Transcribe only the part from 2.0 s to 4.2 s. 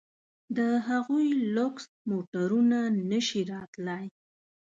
موټرونه نه شي راتلای.